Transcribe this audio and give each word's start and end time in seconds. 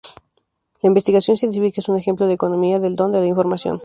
La 0.81 0.87
investigación 0.87 1.37
científica 1.37 1.79
es 1.79 1.87
un 1.87 1.95
ejemplo 1.95 2.25
de 2.25 2.33
economía 2.33 2.79
del 2.79 2.95
don 2.95 3.11
de 3.11 3.19
la 3.19 3.27
información. 3.27 3.79